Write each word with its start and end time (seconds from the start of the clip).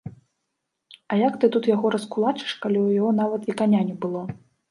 А 1.13 1.17
як 1.27 1.33
ты 1.43 1.49
тут 1.57 1.69
яго 1.75 1.87
раскулачыш, 1.97 2.51
калі 2.65 2.77
ў 2.81 2.87
яго 3.01 3.11
нават 3.21 3.41
і 3.53 3.57
каня 3.63 3.81
не 3.93 4.01
было? 4.07 4.21